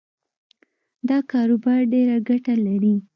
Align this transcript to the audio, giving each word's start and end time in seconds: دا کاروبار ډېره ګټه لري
دا 1.09 1.17
کاروبار 1.31 1.81
ډېره 1.93 2.15
ګټه 2.29 2.53
لري 2.67 2.95